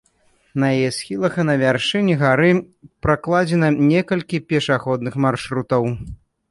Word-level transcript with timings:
На 0.61 0.69
яе 0.77 0.87
схілах 0.99 1.33
і 1.43 1.45
на 1.49 1.55
вяршыні 1.63 2.17
гары 2.23 2.51
пракладзена 3.07 3.69
некалькі 3.95 4.45
пешаходных 4.55 5.13
маршрутаў. 5.29 5.83